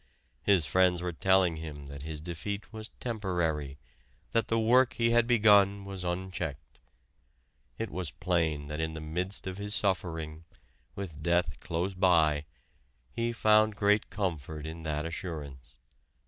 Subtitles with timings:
[0.41, 3.77] His friends were telling him that his defeat was temporary,
[4.31, 6.79] that the work he had begun was unchecked.
[7.77, 10.43] It was plain that in the midst of his suffering,
[10.95, 12.45] with death close by,
[13.11, 15.77] he found great comfort in that assurance.